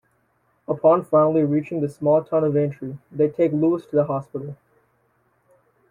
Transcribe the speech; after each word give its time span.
Upon 0.67 1.03
finally 1.05 1.43
reaching 1.43 1.79
the 1.79 1.87
small 1.87 2.23
town 2.23 2.43
of 2.43 2.57
Aintry, 2.57 2.97
they 3.11 3.29
take 3.29 3.51
Lewis 3.51 3.85
to 3.85 3.95
the 3.97 4.05
hospital. 4.05 4.57